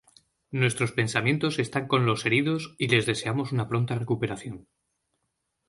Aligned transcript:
Nuestros 0.49 0.93
pensamientos 0.93 1.59
están 1.59 1.87
con 1.87 2.07
los 2.07 2.25
heridos 2.25 2.73
y 2.79 2.87
les 2.87 3.05
deseamos 3.05 3.51
una 3.51 3.67
pronta 3.67 3.93
recuperación". 3.99 4.67